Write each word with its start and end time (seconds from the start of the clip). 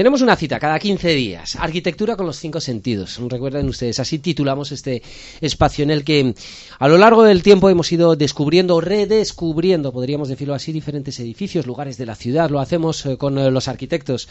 Tenemos 0.00 0.22
una 0.22 0.34
cita 0.34 0.58
cada 0.58 0.78
15 0.78 1.10
días, 1.10 1.56
arquitectura 1.56 2.16
con 2.16 2.24
los 2.24 2.38
cinco 2.38 2.58
sentidos. 2.58 3.20
Recuerden 3.28 3.68
ustedes, 3.68 4.00
así 4.00 4.18
titulamos 4.18 4.72
este 4.72 5.02
espacio 5.42 5.82
en 5.82 5.90
el 5.90 6.04
que 6.04 6.34
a 6.78 6.88
lo 6.88 6.96
largo 6.96 7.22
del 7.22 7.42
tiempo 7.42 7.68
hemos 7.68 7.92
ido 7.92 8.16
descubriendo, 8.16 8.80
redescubriendo, 8.80 9.92
podríamos 9.92 10.30
decirlo 10.30 10.54
así, 10.54 10.72
diferentes 10.72 11.20
edificios, 11.20 11.66
lugares 11.66 11.98
de 11.98 12.06
la 12.06 12.14
ciudad. 12.14 12.48
Lo 12.48 12.60
hacemos 12.60 13.04
eh, 13.04 13.18
con 13.18 13.36
eh, 13.36 13.50
los 13.50 13.68
arquitectos, 13.68 14.26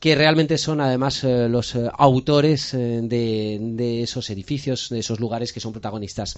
que 0.00 0.16
realmente 0.16 0.58
son 0.58 0.80
además 0.80 1.22
eh, 1.22 1.48
los 1.48 1.76
autores 1.96 2.72
de, 2.72 3.58
de 3.60 4.02
esos 4.02 4.28
edificios, 4.28 4.88
de 4.88 4.98
esos 4.98 5.20
lugares 5.20 5.52
que 5.52 5.60
son 5.60 5.70
protagonistas 5.70 6.36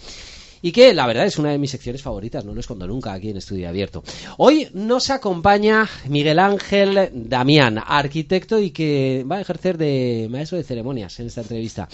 y 0.64 0.72
que 0.72 0.94
la 0.94 1.06
verdad 1.06 1.26
es 1.26 1.36
una 1.36 1.50
de 1.50 1.58
mis 1.58 1.70
secciones 1.70 2.00
favoritas, 2.00 2.42
no 2.42 2.54
lo 2.54 2.60
escondo 2.60 2.86
nunca 2.86 3.12
aquí 3.12 3.28
en 3.28 3.36
Estudio 3.36 3.68
Abierto. 3.68 4.02
Hoy 4.38 4.66
nos 4.72 5.10
acompaña 5.10 5.86
Miguel 6.08 6.38
Ángel 6.38 7.10
Damián, 7.12 7.78
arquitecto 7.86 8.58
y 8.58 8.70
que 8.70 9.26
va 9.30 9.36
a 9.36 9.40
ejercer 9.42 9.76
de 9.76 10.26
maestro 10.30 10.56
de 10.56 10.64
ceremonias 10.64 11.20
en 11.20 11.26
esta 11.26 11.42
entrevista. 11.42 11.86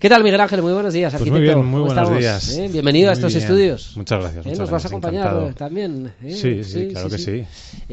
¿Qué 0.00 0.08
tal, 0.08 0.24
Miguel 0.24 0.40
Ángel? 0.40 0.60
Muy 0.60 0.72
buenos 0.72 0.92
días, 0.92 1.14
arquitecto. 1.14 1.38
Pues 1.38 1.54
muy 1.54 1.54
bien, 1.54 1.64
muy 1.64 1.82
buenos 1.82 2.18
días. 2.18 2.58
¿Eh? 2.58 2.68
Bienvenido 2.68 3.10
a 3.10 3.12
estos 3.12 3.32
estudios. 3.32 3.96
Muchas 3.96 4.20
gracias. 4.20 4.46
¿Eh? 4.46 4.56
¿Nos 4.58 4.70
vas 4.70 4.84
a 4.84 4.88
acompañar 4.88 5.54
también? 5.54 6.12
¿eh? 6.20 6.34
Sí, 6.34 6.64
sí, 6.64 6.88
claro 6.88 7.08
que 7.08 7.18
sí. 7.18 7.44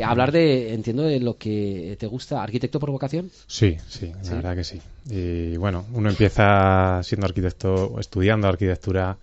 hablar 0.02 0.32
de, 0.32 0.74
entiendo, 0.74 1.04
de 1.04 1.20
lo 1.20 1.38
que 1.38 1.96
te 2.00 2.08
gusta, 2.08 2.42
arquitecto 2.42 2.80
por 2.80 2.90
vocación. 2.90 3.30
Sí, 3.46 3.78
sí, 3.88 4.12
la 4.24 4.34
verdad 4.34 4.56
que 4.56 4.64
sí. 4.64 4.82
Y 5.12 5.58
bueno, 5.58 5.86
uno 5.94 6.10
empieza 6.10 7.02
siendo 7.04 7.28
arquitecto, 7.28 8.00
estudiando 8.00 8.48
arquitectura 8.48 9.16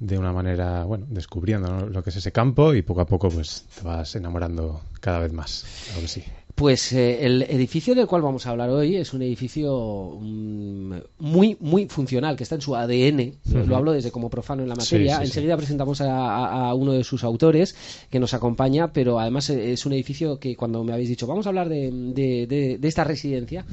de 0.00 0.18
una 0.18 0.32
manera, 0.32 0.84
bueno, 0.84 1.06
descubriendo 1.08 1.88
lo 1.88 2.02
que 2.02 2.10
es 2.10 2.16
ese 2.16 2.32
campo 2.32 2.74
y 2.74 2.82
poco 2.82 3.00
a 3.00 3.06
poco 3.06 3.28
pues 3.30 3.64
te 3.74 3.82
vas 3.82 4.14
enamorando 4.14 4.82
cada 5.00 5.18
vez 5.18 5.32
más. 5.32 5.64
Claro 5.86 6.02
que 6.02 6.08
sí. 6.08 6.24
Pues 6.58 6.92
eh, 6.92 7.24
el 7.24 7.42
edificio 7.42 7.94
del 7.94 8.08
cual 8.08 8.22
vamos 8.22 8.44
a 8.44 8.50
hablar 8.50 8.68
hoy 8.70 8.96
es 8.96 9.12
un 9.12 9.22
edificio 9.22 10.18
mm, 10.20 10.92
muy 11.20 11.56
muy 11.60 11.86
funcional 11.86 12.34
que 12.34 12.42
está 12.42 12.56
en 12.56 12.60
su 12.60 12.74
ADN. 12.74 13.34
Lo 13.68 13.76
hablo 13.76 13.92
desde 13.92 14.10
como 14.10 14.28
profano 14.28 14.64
en 14.64 14.68
la 14.68 14.74
materia. 14.74 15.22
Enseguida 15.22 15.56
presentamos 15.56 16.00
a, 16.00 16.74
uno 16.74 16.94
de 16.94 17.04
sus 17.04 17.22
autores 17.22 17.76
que 18.10 18.18
nos 18.18 18.34
acompaña, 18.34 18.92
pero 18.92 19.20
además 19.20 19.50
eh, 19.50 19.72
es 19.72 19.86
un 19.86 19.92
edificio 19.92 20.40
que 20.40 20.56
cuando 20.56 20.82
me 20.82 20.92
habéis 20.92 21.10
dicho 21.10 21.28
vamos 21.28 21.46
a 21.46 21.50
hablar 21.50 21.68
de, 21.68 21.92
de, 22.12 22.78
esta 22.82 23.04
residencia, 23.04 23.64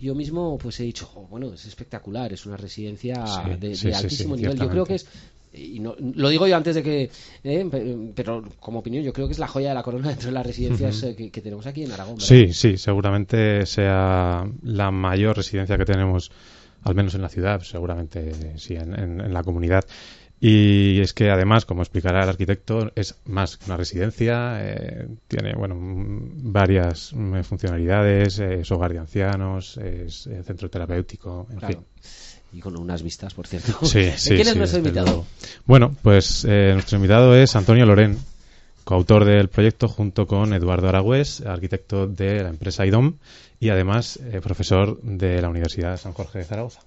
yo 0.00 0.16
mismo 0.16 0.58
pues 0.58 0.80
he 0.80 0.82
dicho 0.82 1.08
oh, 1.14 1.28
bueno 1.30 1.52
es 1.52 1.64
espectacular, 1.64 2.32
es 2.32 2.44
una 2.44 2.56
residencia 2.56 3.24
de, 3.56 3.94
altísimo 3.94 4.34
nivel. 4.34 4.58
Yo 4.58 4.68
creo 4.68 4.84
que 4.84 4.96
es 4.96 5.06
y 5.54 5.80
no, 5.80 5.94
lo 5.98 6.28
digo 6.28 6.46
yo 6.46 6.56
antes 6.56 6.74
de 6.74 6.82
que, 6.82 7.10
eh, 7.44 8.12
pero 8.14 8.42
como 8.58 8.78
opinión, 8.78 9.04
yo 9.04 9.12
creo 9.12 9.26
que 9.26 9.32
es 9.32 9.38
la 9.38 9.48
joya 9.48 9.70
de 9.70 9.74
la 9.74 9.82
corona 9.82 10.08
dentro 10.08 10.28
de 10.28 10.32
las 10.32 10.46
residencias 10.46 11.02
eh, 11.02 11.14
que, 11.14 11.40
tenemos 11.40 11.66
aquí 11.66 11.84
en 11.84 11.92
Aragón. 11.92 12.20
Sí, 12.20 12.52
sí, 12.52 12.78
seguramente 12.78 13.66
sea 13.66 14.46
la 14.62 14.90
mayor 14.90 15.36
residencia 15.36 15.76
que 15.76 15.84
tenemos, 15.84 16.30
al 16.82 16.94
menos 16.94 17.14
en 17.14 17.22
la 17.22 17.28
ciudad, 17.28 17.60
seguramente 17.60 18.58
sí, 18.58 18.74
en, 18.74 19.32
la 19.32 19.42
comunidad. 19.42 19.84
Y 20.40 21.00
es 21.00 21.12
que 21.12 21.30
además, 21.30 21.66
como 21.66 21.82
explicará 21.82 22.24
el 22.24 22.28
arquitecto, 22.28 22.90
es 22.96 23.16
más 23.26 23.58
que 23.58 23.66
una 23.66 23.76
residencia, 23.76 24.58
eh, 24.60 25.06
tiene 25.28 25.54
bueno 25.54 25.76
varias 25.78 27.14
funcionalidades, 27.44 28.40
es 28.40 28.70
hogar 28.72 28.92
de 28.92 28.98
ancianos, 28.98 29.76
es 29.76 30.28
centro 30.44 30.68
terapéutico, 30.68 31.46
en 31.52 31.60
fin 31.60 31.78
y 32.52 32.60
con 32.60 32.78
unas 32.78 33.02
vistas, 33.02 33.34
por 33.34 33.46
cierto. 33.46 33.72
Sí, 33.86 34.10
sí, 34.16 34.34
¿Quién 34.34 34.48
es 34.48 34.56
nuestro 34.56 34.78
invitado? 34.78 35.24
Bueno, 35.64 35.94
pues 36.02 36.44
eh, 36.48 36.70
nuestro 36.74 36.96
invitado 36.96 37.34
es 37.34 37.56
Antonio 37.56 37.86
Loren, 37.86 38.18
coautor 38.84 39.24
del 39.24 39.48
proyecto 39.48 39.88
junto 39.88 40.26
con 40.26 40.52
Eduardo 40.52 40.88
Aragüés, 40.88 41.40
arquitecto 41.42 42.06
de 42.06 42.42
la 42.42 42.50
empresa 42.50 42.84
IDOM 42.84 43.14
y 43.58 43.70
además 43.70 44.18
eh, 44.32 44.40
profesor 44.42 45.00
de 45.02 45.40
la 45.40 45.48
Universidad 45.48 45.92
de 45.92 45.98
San 45.98 46.12
Jorge 46.12 46.40
de 46.40 46.44
Zaragoza. 46.44 46.80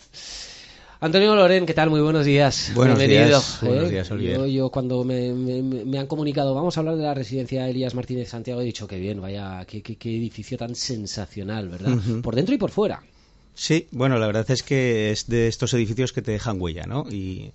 Antonio 0.99 1.35
Loren, 1.35 1.65
¿qué 1.65 1.73
tal? 1.73 1.89
Muy 1.89 2.01
buenos 2.01 2.25
días. 2.25 2.71
Buenos 2.73 2.97
Bienvenido. 2.97 3.27
Días, 3.27 3.59
buenos 3.61 3.89
días, 3.89 4.09
yo, 4.09 4.45
yo, 4.45 4.69
cuando 4.69 5.03
me, 5.03 5.33
me, 5.33 5.99
han 5.99 6.07
comunicado, 6.07 6.55
vamos 6.55 6.77
a 6.77 6.79
hablar 6.79 6.95
de 6.95 7.03
la 7.03 7.13
residencia 7.13 7.67
Elías 7.67 7.93
Martínez 7.93 8.29
Santiago, 8.29 8.61
he 8.61 8.65
dicho 8.65 8.87
que 8.87 8.97
bien, 8.97 9.21
vaya, 9.21 9.65
qué, 9.65 9.81
qué, 9.81 10.09
edificio 10.09 10.57
tan 10.57 10.73
sensacional, 10.73 11.69
¿verdad? 11.69 11.97
Por 12.23 12.35
dentro 12.35 12.55
y 12.55 12.57
por 12.57 12.71
fuera. 12.71 13.03
Sí, 13.55 13.87
bueno, 13.91 14.17
la 14.19 14.27
verdad 14.27 14.49
es 14.51 14.63
que 14.63 15.11
es 15.11 15.27
de 15.27 15.47
estos 15.47 15.73
edificios 15.73 16.13
que 16.13 16.21
te 16.21 16.31
dejan 16.31 16.61
huella, 16.61 16.85
¿no? 16.85 17.05
Y 17.09 17.53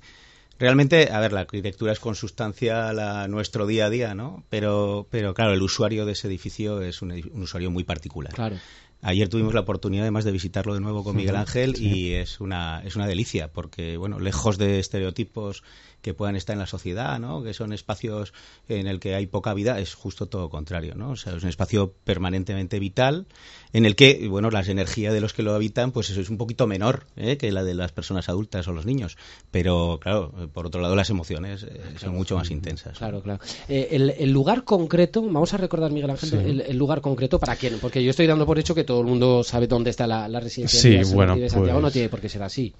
realmente, 0.59 1.11
a 1.12 1.21
ver, 1.21 1.33
la 1.33 1.41
arquitectura 1.41 1.93
es 1.93 2.00
consustancia 2.00 2.88
a 2.88 3.28
nuestro 3.28 3.66
día 3.66 3.87
a 3.87 3.91
día, 3.91 4.15
¿no? 4.15 4.43
Pero, 4.49 5.06
pero 5.11 5.34
claro, 5.34 5.53
el 5.53 5.62
usuario 5.62 6.06
de 6.06 6.12
ese 6.12 6.27
edificio 6.28 6.81
es 6.81 7.03
un, 7.03 7.12
usuario 7.34 7.71
muy 7.71 7.84
particular. 7.84 8.33
Claro. 8.33 8.56
Ayer 9.03 9.28
tuvimos 9.28 9.55
la 9.55 9.61
oportunidad 9.61 10.03
además 10.03 10.25
de 10.25 10.33
visitarlo 10.33 10.75
de 10.75 10.81
nuevo 10.81 11.03
con 11.05 11.16
Miguel 11.16 11.37
Ángel 11.37 11.81
y 11.81 12.12
es 12.12 12.41
una, 12.41 12.83
es 12.84 12.97
una 12.97 13.06
delicia 13.06 13.50
porque, 13.50 13.97
bueno, 13.97 14.19
lejos 14.19 14.59
de 14.59 14.78
estereotipos 14.78 15.62
que 16.03 16.15
puedan 16.15 16.37
estar 16.37 16.55
en 16.55 16.61
la 16.61 16.66
sociedad, 16.66 17.19
¿no? 17.19 17.43
que 17.43 17.55
son 17.55 17.72
espacios 17.72 18.33
en 18.69 18.87
el 18.87 19.00
que 19.00 19.15
hay 19.15 19.27
poca 19.27 19.55
vida, 19.55 19.78
es 19.81 19.94
justo 19.94 20.27
todo 20.27 20.49
contrario. 20.49 20.94
¿no? 20.94 21.11
O 21.11 21.16
sea, 21.16 21.37
es 21.37 21.43
un 21.43 21.49
espacio 21.49 21.93
permanentemente 22.05 22.78
vital 22.78 23.27
en 23.72 23.87
el 23.87 23.97
que, 23.97 24.27
bueno, 24.28 24.50
las 24.50 24.69
energías 24.69 25.12
de 25.12 25.21
los 25.21 25.32
que 25.32 25.43
lo 25.43 25.55
habitan, 25.55 25.93
pues 25.93 26.11
eso 26.11 26.21
es 26.21 26.31
un 26.31 26.38
poquito 26.38 26.67
menor 26.67 27.06
¿eh? 27.17 27.37
que 27.37 27.53
la 27.53 27.65
de 27.65 27.75
las 27.75 27.93
personas 27.93 28.28
adultas 28.28 28.67
o 28.69 28.72
los 28.72 28.87
niños. 28.87 29.17
Pero, 29.50 29.99
claro, 30.00 30.32
por 30.53 30.67
otro 30.67 30.81
lado, 30.81 30.97
las 30.97 31.11
emociones 31.11 31.65
eh, 31.65 31.81
son 31.99 32.15
mucho 32.15 32.37
más 32.37 32.50
intensas. 32.50 32.99
Claro, 32.99 33.22
claro. 33.22 33.41
Eh, 33.69 33.88
el, 34.19 34.31
lugar 34.31 34.65
concreto, 34.65 35.22
vamos 35.22 35.53
a 35.55 35.56
recordar, 35.56 35.91
Miguel 35.91 36.11
Ángel, 36.11 36.62
el, 36.67 36.77
lugar 36.77 37.00
concreto 37.00 37.38
para 37.38 37.56
quién, 37.56 37.78
porque 37.81 38.03
yo 38.03 38.11
estoy 38.11 38.27
dando 38.27 38.47
por 38.47 38.59
hecho 38.59 38.75
que 38.75 38.84
todo 38.91 39.03
el 39.03 39.06
mundo 39.06 39.45
sabe 39.45 39.69
dónde 39.69 39.91
está 39.91 40.05
la, 40.09 40.27
residencia 40.41 41.05
sí, 41.05 41.15
bueno, 41.15 41.37
de 41.37 41.49
Santiago, 41.49 41.78
no 41.78 41.83
pues 41.83 41.93
tiene 41.93 42.09
por 42.09 42.21
qué 42.21 42.28
ser 42.28 42.43
así. 42.43 42.75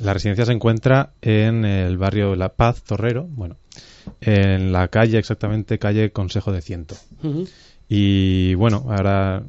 La 0.00 0.12
residencia 0.12 0.44
se 0.44 0.50
encuentra 0.50 1.12
en 1.22 1.64
el 1.64 1.98
barrio 1.98 2.34
La 2.34 2.48
Paz 2.48 2.82
Torrero, 2.82 3.28
bueno, 3.30 3.58
en 4.20 4.72
la 4.72 4.88
calle 4.88 5.18
exactamente, 5.18 5.78
calle 5.78 6.10
Consejo 6.10 6.50
de 6.50 6.62
Ciento. 6.62 6.96
Y 7.88 8.54
bueno, 8.54 8.86
ahora 8.88 9.44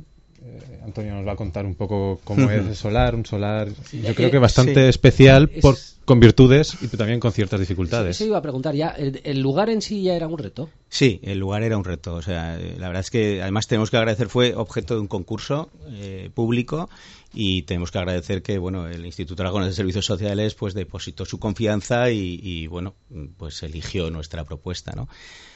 Antonio 0.85 1.15
nos 1.15 1.25
va 1.25 1.31
a 1.31 1.35
contar 1.35 1.65
un 1.65 1.73
poco 1.73 2.19
cómo 2.23 2.51
es 2.51 2.63
el 2.63 2.75
solar, 2.75 3.15
un 3.15 3.25
solar 3.25 3.69
yo 3.91 4.13
creo 4.13 4.29
que 4.29 4.37
bastante 4.37 4.89
especial 4.89 5.49
por, 5.49 5.75
con 6.05 6.19
virtudes 6.19 6.77
y 6.79 6.87
también 6.89 7.19
con 7.19 7.31
ciertas 7.31 7.59
dificultades. 7.59 8.17
Eso 8.17 8.25
iba 8.25 8.37
a 8.37 8.41
preguntar 8.43 8.75
ya, 8.75 8.89
¿el, 8.89 9.39
lugar 9.39 9.71
en 9.71 9.81
sí 9.81 10.03
ya 10.03 10.13
era 10.13 10.27
un 10.27 10.37
reto? 10.37 10.69
Sí, 10.93 11.19
el 11.23 11.39
lugar 11.39 11.63
era 11.63 11.75
un 11.75 11.83
reto. 11.83 12.13
O 12.13 12.21
sea, 12.21 12.55
eh, 12.59 12.75
la 12.77 12.85
verdad 12.85 12.99
es 12.99 13.09
que 13.09 13.41
además 13.41 13.65
tenemos 13.65 13.89
que 13.89 13.97
agradecer, 13.97 14.29
fue 14.29 14.53
objeto 14.53 14.93
de 14.93 14.99
un 14.99 15.07
concurso 15.07 15.71
eh, 15.87 16.29
público 16.35 16.87
y 17.33 17.63
tenemos 17.63 17.89
que 17.89 17.97
agradecer 17.97 18.43
que 18.43 18.59
bueno 18.59 18.87
el 18.87 19.03
Instituto 19.03 19.41
Aragones 19.41 19.69
de 19.69 19.73
Servicios 19.73 20.05
Sociales 20.05 20.53
pues 20.53 20.75
depositó 20.75 21.25
su 21.25 21.39
confianza 21.39 22.11
y, 22.11 22.39
y 22.43 22.67
bueno 22.67 22.93
pues 23.37 23.63
eligió 23.63 24.11
nuestra 24.11 24.43
propuesta, 24.43 24.91
¿no? 24.95 25.09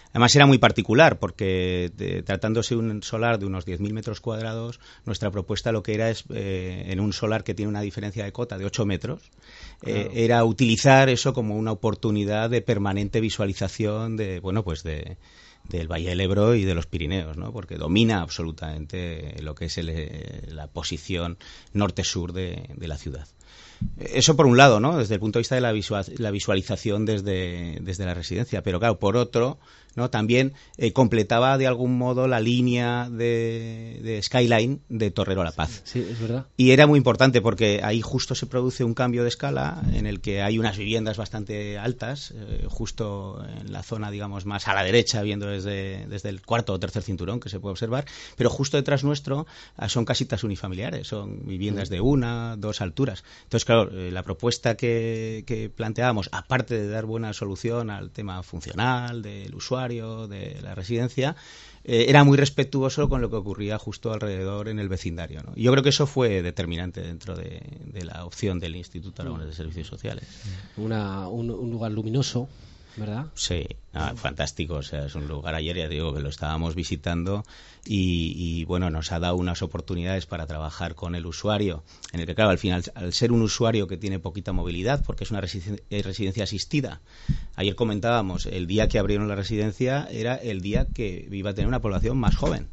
Además 0.09 0.35
era 0.35 0.45
muy 0.45 0.57
particular 0.57 1.19
porque 1.19 1.91
tratándose 2.25 2.75
de 2.75 2.79
un 2.79 3.03
solar 3.03 3.39
de 3.39 3.45
unos 3.45 3.67
10.000 3.67 3.91
metros 3.93 4.21
cuadrados, 4.21 4.79
nuestra 5.05 5.31
propuesta 5.31 5.71
lo 5.71 5.83
que 5.83 5.93
era 5.93 6.09
es, 6.09 6.23
eh, 6.33 6.85
en 6.87 6.99
un 6.99 7.13
solar 7.13 7.43
que 7.43 7.53
tiene 7.53 7.69
una 7.69 7.81
diferencia 7.81 8.23
de 8.23 8.31
cota 8.31 8.57
de 8.57 8.65
8 8.65 8.85
metros, 8.85 9.21
eh, 9.85 10.09
era 10.13 10.43
utilizar 10.43 11.09
eso 11.09 11.33
como 11.33 11.55
una 11.55 11.71
oportunidad 11.71 12.49
de 12.49 12.61
permanente 12.61 13.21
visualización 13.21 14.17
de, 14.17 14.39
bueno, 14.39 14.63
pues 14.63 14.83
de, 14.83 15.17
del 15.69 15.91
Valle 15.91 16.09
del 16.09 16.21
Ebro 16.21 16.55
y 16.55 16.63
de 16.63 16.75
los 16.75 16.87
Pirineos, 16.87 17.37
¿no? 17.37 17.51
porque 17.51 17.75
domina 17.75 18.21
absolutamente 18.21 19.35
lo 19.41 19.55
que 19.55 19.65
es 19.65 19.77
eh, 19.77 20.43
la 20.47 20.67
posición 20.67 21.37
norte-sur 21.73 22.33
de, 22.33 22.75
la 22.79 22.97
ciudad. 22.97 23.27
Eso 23.99 24.35
por 24.35 24.45
un 24.45 24.57
lado, 24.57 24.79
¿no? 24.79 24.97
desde 24.97 25.15
el 25.15 25.19
punto 25.19 25.39
de 25.39 25.41
vista 25.41 25.55
de 25.55 25.61
la, 25.61 25.73
la 26.17 26.31
visualización 26.31 27.05
desde, 27.05 27.79
desde 27.81 28.05
la 28.05 28.13
residencia, 28.13 28.63
pero 28.63 28.79
claro, 28.79 28.99
por 28.99 29.17
otro, 29.17 29.59
¿no? 29.97 30.11
También 30.11 30.53
eh, 30.77 30.93
completaba 30.93 31.57
de 31.57 31.65
algún 31.65 31.97
modo 31.97 32.27
la 32.27 32.39
línea 32.39 33.09
de, 33.09 34.19
Skyline 34.23 34.79
de 34.89 35.09
Torrero 35.09 35.43
La 35.43 35.51
Paz. 35.51 35.81
Sí, 35.83 36.05
es 36.09 36.19
verdad. 36.21 36.45
Y 36.55 36.69
era 36.69 36.85
muy 36.85 36.97
importante 36.97 37.41
porque 37.41 37.81
ahí 37.83 38.01
justo 38.01 38.35
se 38.35 38.45
produce 38.45 38.83
un 38.83 38.93
cambio 38.93 39.23
de 39.23 39.29
escala 39.29 39.81
en 39.91 40.05
el 40.05 40.21
que 40.21 40.43
hay 40.43 40.59
unas 40.59 40.77
viviendas 40.77 41.17
bastante 41.17 41.79
altas, 41.79 42.31
eh, 42.35 42.65
justo 42.69 43.43
en 43.59 43.73
la 43.73 43.81
zona, 43.81 44.11
digamos, 44.11 44.45
más 44.45 44.67
a 44.67 44.75
la 44.75 44.83
derecha, 44.83 45.23
viendo 45.23 45.47
desde, 45.47 46.05
desde 46.07 46.29
el 46.29 46.43
cuarto 46.43 46.73
o 46.73 46.79
tercer 46.79 47.01
cinturón 47.01 47.39
que 47.39 47.49
se 47.49 47.59
puede 47.59 47.71
observar, 47.71 48.05
pero 48.35 48.51
justo 48.51 48.77
detrás 48.77 49.03
nuestro 49.03 49.47
ah, 49.77 49.89
son 49.89 50.05
casitas 50.05 50.43
unifamiliares, 50.43 51.07
son 51.07 51.47
viviendas 51.47 51.89
de 51.89 52.01
una, 52.01 52.55
dos 52.55 52.81
alturas. 52.81 53.23
Entonces, 53.45 53.65
claro, 53.67 53.91
eh, 53.91 54.11
la 54.11 54.23
propuesta 54.23 54.77
que, 54.77 55.43
que 55.45 55.69
planteábamos, 55.69 56.29
aparte 56.31 56.75
de 56.75 56.87
dar 56.87 57.05
buena 57.05 57.33
solución 57.33 57.89
al 57.89 58.11
tema 58.11 58.41
funcional 58.41 59.21
del 59.21 59.53
usuario, 59.53 60.25
de 60.29 60.61
la 60.61 60.73
residencia, 60.73 61.35
eh, 61.83 62.05
era 62.07 62.23
muy 62.23 62.37
respetuoso 62.37 63.09
con 63.09 63.19
lo 63.19 63.29
que 63.29 63.35
ocurría 63.35 63.77
justo 63.77 64.13
alrededor 64.13 64.69
en 64.69 64.79
el 64.79 64.87
vecindario. 64.87 65.43
Yo 65.57 65.71
creo 65.71 65.83
que 65.83 65.89
eso 65.89 66.07
fue 66.07 66.41
determinante 66.41 67.01
dentro 67.01 67.35
de, 67.35 67.61
la 68.05 68.23
opción 68.23 68.57
del 68.59 68.77
Instituto 68.77 69.21
Aragonés 69.21 69.47
de 69.47 69.53
Servicios 69.53 69.87
Sociales. 69.87 70.23
un, 70.77 71.47
lugar 71.69 71.91
luminoso. 71.91 72.47
¿Verdad? 72.97 73.27
Sí, 73.35 73.65
ah, 73.93 74.13
fantástico. 74.15 74.75
O 74.75 74.83
sea, 74.83 75.05
es 75.05 75.15
un 75.15 75.27
lugar 75.27 75.55
ayer, 75.55 75.77
ya 75.77 75.87
digo, 75.87 76.13
que 76.13 76.19
lo 76.19 76.29
estábamos 76.29 76.75
visitando 76.75 77.45
y, 77.85 78.65
bueno, 78.65 78.89
nos 78.89 79.11
ha 79.11 79.19
dado 79.19 79.37
unas 79.37 79.61
oportunidades 79.61 80.25
para 80.25 80.45
trabajar 80.45 80.95
con 80.95 81.15
el 81.15 81.25
usuario, 81.25 81.83
en 82.11 82.19
el 82.19 82.25
que, 82.25 82.35
claro, 82.35 82.51
al 82.51 82.57
final, 82.57 82.83
al 82.95 83.13
ser 83.13 83.31
un 83.31 83.41
usuario 83.41 83.87
que 83.87 83.97
tiene 83.97 84.19
poquita 84.19 84.51
movilidad, 84.51 85.03
porque 85.05 85.23
es 85.23 85.31
una 85.31 85.41
residencia 85.41 86.43
asistida, 86.43 86.99
ayer 87.55 87.75
comentábamos, 87.75 88.45
el 88.45 88.67
día 88.67 88.87
que 88.89 88.99
abrieron 88.99 89.27
la 89.27 89.35
residencia 89.35 90.07
era 90.11 90.35
el 90.35 90.61
día 90.61 90.87
que 90.93 91.27
iba 91.31 91.51
a 91.51 91.53
tener 91.53 91.67
una 91.67 91.81
población 91.81 92.17
más 92.17 92.35
joven 92.35 92.67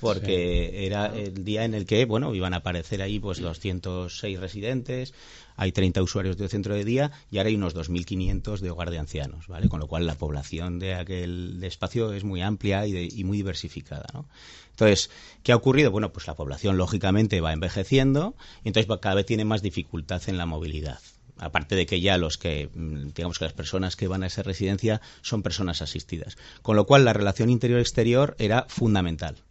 porque 0.00 0.86
era 0.86 1.06
el 1.06 1.44
día 1.44 1.64
en 1.64 1.74
el 1.74 1.86
que, 1.86 2.04
bueno, 2.04 2.34
iban 2.34 2.54
a 2.54 2.58
aparecer 2.58 3.02
ahí 3.02 3.18
pues 3.18 3.40
206 3.40 4.40
residentes, 4.40 5.14
hay 5.56 5.72
30 5.72 6.02
usuarios 6.02 6.36
de 6.36 6.48
centro 6.48 6.74
de 6.74 6.84
día 6.84 7.12
y 7.30 7.38
ahora 7.38 7.48
hay 7.48 7.56
unos 7.56 7.74
2.500 7.74 8.60
de 8.60 8.70
hogar 8.70 8.90
de 8.90 8.98
ancianos, 8.98 9.46
¿vale? 9.48 9.68
Con 9.68 9.80
lo 9.80 9.86
cual 9.86 10.06
la 10.06 10.14
población 10.14 10.78
de 10.78 10.94
aquel 10.94 11.62
espacio 11.62 12.12
es 12.12 12.24
muy 12.24 12.42
amplia 12.42 12.86
y, 12.86 13.24
muy 13.24 13.36
diversificada, 13.38 14.06
¿no? 14.12 14.26
Entonces, 14.70 15.10
¿qué 15.42 15.52
ha 15.52 15.56
ocurrido? 15.56 15.90
Bueno, 15.90 16.12
pues 16.12 16.26
la 16.26 16.34
población 16.34 16.76
lógicamente 16.78 17.40
va 17.40 17.52
envejeciendo 17.52 18.34
y 18.64 18.68
entonces 18.68 18.90
cada 19.00 19.14
vez 19.14 19.26
tiene 19.26 19.44
más 19.44 19.62
dificultad 19.62 20.22
en 20.26 20.38
la 20.38 20.46
movilidad 20.46 20.98
aparte 21.38 21.74
de 21.74 21.86
que 21.86 22.00
ya 22.00 22.18
los 22.18 22.38
que 22.38 22.70
mm, 22.72 23.14
digamos 23.14 23.38
que 23.38 23.46
las 23.46 23.54
personas 23.54 23.96
que 23.96 24.06
van 24.06 24.22
a 24.22 24.26
esa 24.26 24.42
residencia 24.42 25.00
son 25.22 25.42
personas 25.42 25.82
asistidas 25.82 26.36
con 26.60 26.76
lo 26.76 26.86
cual 26.86 27.04
la 27.04 27.14
relación 27.14 27.50
interior 27.50 27.80
exterior 27.80 28.36
era 28.38 28.66
fundamental 28.68 29.42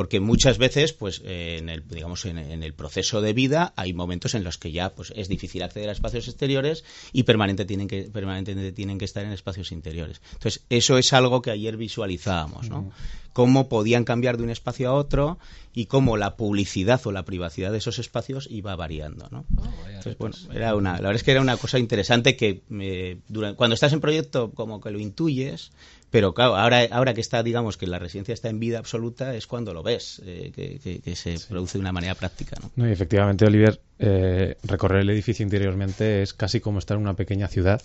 porque 0.00 0.18
muchas 0.18 0.56
veces 0.56 0.94
pues 0.94 1.20
eh, 1.26 1.58
en 1.58 1.68
el 1.68 1.86
digamos 1.86 2.24
en, 2.24 2.38
el 2.38 2.72
proceso 2.72 3.20
de 3.20 3.34
vida 3.34 3.74
hay 3.76 3.92
momentos 3.92 4.34
en 4.34 4.44
los 4.44 4.56
que 4.56 4.72
ya 4.72 4.94
pues 4.94 5.12
es 5.14 5.28
difícil 5.28 5.62
acceder 5.62 5.90
a 5.90 5.92
espacios 5.92 6.26
exteriores 6.26 6.84
y 7.12 7.24
permanente 7.24 7.66
tienen 7.66 7.86
que 7.86 8.04
permanentemente 8.04 8.72
tienen 8.72 8.96
que 8.96 9.04
estar 9.04 9.26
en 9.26 9.32
espacios 9.32 9.72
interiores. 9.72 10.22
Entonces 10.32 10.64
eso 10.70 10.96
es 10.96 11.12
algo 11.12 11.42
que 11.42 11.50
ayer 11.50 11.76
visualizábamos 11.76 12.70
no 12.70 12.92
cómo 13.32 13.68
podían 13.68 14.04
cambiar 14.04 14.38
de 14.38 14.42
un 14.42 14.50
espacio 14.50 14.88
a 14.88 14.94
otro 14.94 15.38
y 15.72 15.86
cómo 15.86 16.16
la 16.16 16.36
publicidad 16.36 17.00
o 17.04 17.12
la 17.12 17.24
privacidad 17.24 17.70
de 17.70 17.78
esos 17.78 17.98
espacios 17.98 18.48
iba 18.50 18.74
variando 18.74 19.28
no 19.30 19.44
ah, 19.58 19.70
entonces 19.86 20.16
bueno 20.18 20.36
era 20.52 20.74
una 20.74 20.94
la 20.94 21.08
verdad 21.08 21.16
es 21.16 21.22
que 21.22 21.30
era 21.30 21.40
una 21.40 21.56
cosa 21.56 21.78
interesante 21.78 22.36
que 22.36 22.62
eh, 22.70 23.18
cuando 23.56 23.74
estás 23.74 23.92
en 23.92 24.00
proyecto 24.00 24.50
como 24.50 24.80
que 24.80 24.90
lo 24.90 24.98
intuyes 24.98 25.70
pero 26.10 26.34
claro, 26.34 26.56
ahora, 26.56 26.86
ahora 26.90 27.14
que 27.14 27.20
está, 27.20 27.42
digamos, 27.42 27.76
que 27.76 27.86
la 27.86 27.98
residencia 27.98 28.34
está 28.34 28.48
en 28.48 28.58
vida 28.58 28.78
absoluta, 28.78 29.34
es 29.34 29.46
cuando 29.46 29.72
lo 29.72 29.82
ves, 29.82 30.20
eh, 30.24 30.52
que, 30.54 31.16
se 31.16 31.36
produce 31.48 31.78
de 31.78 31.82
una 31.82 31.92
manera 31.92 32.14
práctica. 32.14 32.56
¿no? 32.76 32.88
y 32.88 32.92
efectivamente, 32.92 33.44
Oliver, 33.46 33.80
eh, 33.98 34.56
recorrer 34.64 35.02
el 35.02 35.10
edificio 35.10 35.44
interiormente 35.44 36.22
es 36.22 36.34
casi 36.34 36.60
como 36.60 36.78
estar 36.78 36.96
en 36.96 37.02
una 37.02 37.14
pequeña 37.14 37.48
ciudad. 37.48 37.80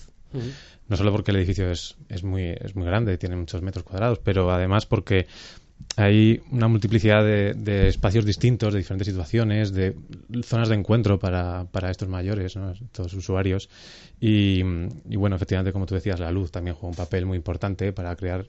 No 0.89 0.98
solo 0.98 1.13
porque 1.13 1.31
el 1.31 1.38
edificio 1.38 1.72
es, 1.72 1.95
es, 2.10 2.24
muy, 2.24 2.50
es 2.60 2.75
muy 2.75 2.86
grande, 2.86 3.18
tiene 3.18 3.38
muchos 3.38 3.62
metros 3.62 3.86
cuadrados, 3.86 4.19
pero 4.19 4.51
además 4.51 4.86
porque 4.86 5.27
hay 5.98 6.42
una 6.51 6.68
multiplicidad 6.68 7.24
de, 7.24 7.88
espacios 7.88 8.25
distintos, 8.25 8.74
de 8.74 8.80
diferentes 8.80 9.07
situaciones, 9.07 9.72
de 9.72 9.95
zonas 10.44 10.68
de 10.69 10.75
encuentro 10.75 11.19
para, 11.19 11.66
para 11.72 11.89
estos 11.89 12.10
mayores, 12.10 12.56
¿no? 12.57 12.72
estos 12.72 13.13
usuarios. 13.13 13.69
Y, 14.19 14.62
bueno, 14.63 15.36
efectivamente, 15.38 15.72
como 15.72 15.86
tú 15.86 15.95
decías, 15.95 16.19
la 16.19 16.31
luz 16.31 16.51
también 16.51 16.75
juega 16.75 16.89
un 16.89 16.95
papel 16.95 17.25
muy 17.25 17.38
importante 17.38 17.94
para 17.94 18.16
crear 18.16 18.45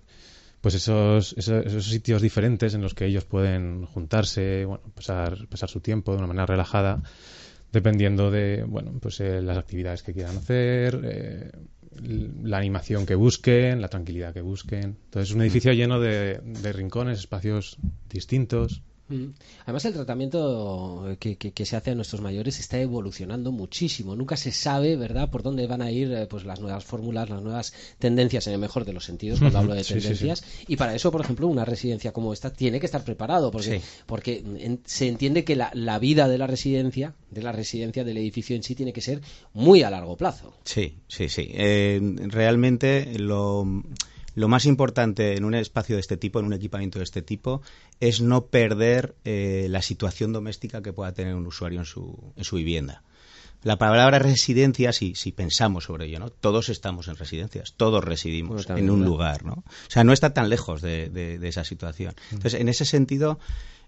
pues 0.60 0.74
esos, 0.74 1.34
esos, 1.36 1.86
sitios 1.86 2.20
diferentes 2.20 2.74
en 2.74 2.82
los 2.82 2.94
que 2.94 3.06
ellos 3.06 3.24
pueden 3.24 3.84
juntarse, 3.86 4.64
bueno, 4.64 4.82
pasar, 4.94 5.46
pasar 5.46 5.68
su 5.68 5.78
tiempo 5.80 6.10
de 6.10 6.18
una 6.18 6.26
manera 6.26 6.46
relajada, 6.46 7.00
dependiendo 7.70 8.32
de 8.32 8.64
bueno, 8.66 8.92
pues, 9.00 9.20
eh, 9.20 9.40
las 9.42 9.58
actividades 9.58 10.02
que 10.02 10.12
quieran 10.12 10.38
hacer, 10.38 11.00
eh, 11.04 11.52
la 12.42 12.58
animación 12.58 13.06
que 13.06 13.14
busquen, 13.14 13.80
la 13.80 13.88
tranquilidad 13.88 14.32
que 14.34 14.40
busquen. 14.40 14.96
Entonces 15.04 15.30
es 15.30 15.34
un 15.34 15.42
edificio 15.42 15.72
lleno 15.72 16.00
de, 16.00 16.40
de 16.44 16.72
rincones, 16.72 17.18
espacios 17.18 17.78
distintos. 18.08 18.82
Mm. 19.08 19.26
Además, 19.62 19.84
el 19.84 19.94
tratamiento 19.94 21.16
que, 21.18 21.64
se 21.64 21.76
hace 21.76 21.90
a 21.90 21.94
nuestros 21.94 22.20
mayores 22.20 22.58
está 22.58 22.80
evolucionando 22.80 23.52
muchísimo. 23.52 24.16
Nunca 24.16 24.36
se 24.36 24.52
sabe, 24.52 24.96
¿verdad?, 24.96 25.30
por 25.30 25.42
dónde 25.42 25.66
van 25.66 25.82
a 25.82 25.90
ir 25.90 26.12
eh, 26.12 26.26
pues 26.26 26.44
las 26.44 26.60
nuevas 26.60 26.84
fórmulas, 26.84 27.30
las 27.30 27.42
nuevas 27.42 27.72
tendencias, 27.98 28.46
en 28.46 28.54
el 28.54 28.58
mejor 28.58 28.84
de 28.84 28.92
los 28.92 29.04
sentidos, 29.04 29.38
cuando 29.38 29.58
hablo 29.58 29.74
de 29.74 29.84
tendencias. 29.84 30.44
Y 30.66 30.76
para 30.76 30.94
eso, 30.94 31.12
por 31.12 31.20
ejemplo, 31.20 31.46
una 31.46 31.64
residencia 31.64 32.12
como 32.12 32.32
esta 32.32 32.52
tiene 32.52 32.80
que 32.80 32.86
estar 32.86 33.04
preparado, 33.04 33.50
porque, 33.50 33.80
porque 34.06 34.44
se 34.84 35.08
entiende 35.08 35.44
que 35.44 35.56
la, 35.56 35.70
la, 35.74 35.98
vida 35.98 36.28
de 36.28 36.38
la 36.38 36.46
residencia, 36.46 37.14
de 37.30 37.42
la 37.42 37.52
residencia, 37.52 38.04
del 38.04 38.18
edificio 38.18 38.56
en 38.56 38.62
sí, 38.62 38.74
tiene 38.74 38.92
que 38.92 39.00
ser 39.00 39.20
muy 39.52 39.82
a 39.82 39.90
largo 39.90 40.16
plazo. 40.16 40.54
Sí, 40.64 40.98
sí, 41.08 41.28
sí. 41.28 41.48
Eh, 41.52 42.00
realmente 42.28 43.18
lo 43.18 43.64
lo 44.36 44.48
más 44.48 44.66
importante 44.66 45.34
en 45.34 45.44
un 45.44 45.54
espacio 45.54 45.96
de 45.96 46.00
este 46.00 46.16
tipo, 46.16 46.38
en 46.38 46.46
un 46.46 46.52
equipamiento 46.52 46.98
de 46.98 47.04
este 47.04 47.22
tipo, 47.22 47.62
es 48.00 48.20
no 48.20 48.46
perder 48.46 49.16
eh, 49.24 49.66
la 49.70 49.80
situación 49.80 50.32
doméstica 50.32 50.82
que 50.82 50.92
pueda 50.92 51.12
tener 51.12 51.34
un 51.34 51.46
usuario 51.46 51.80
en 51.80 51.86
su, 51.86 52.32
en 52.36 52.44
su 52.44 52.56
vivienda. 52.56 53.02
La 53.62 53.78
palabra 53.78 54.18
residencia, 54.18 54.92
si, 54.92 55.14
si 55.14 55.32
pensamos 55.32 55.84
sobre 55.84 56.06
ello, 56.06 56.18
¿no? 56.18 56.28
Todos 56.28 56.68
estamos 56.68 57.08
en 57.08 57.16
residencias, 57.16 57.72
todos 57.78 58.04
residimos 58.04 58.68
en 58.68 58.90
un 58.90 59.04
lugar, 59.06 59.44
¿no? 59.44 59.54
O 59.54 59.90
sea, 59.90 60.04
no 60.04 60.12
está 60.12 60.34
tan 60.34 60.50
lejos 60.50 60.82
de, 60.82 61.08
de 61.08 61.48
esa 61.48 61.64
situación. 61.64 62.14
Mm. 62.30 62.34
Entonces, 62.34 62.60
en 62.60 62.68
ese 62.68 62.84
sentido, 62.84 63.38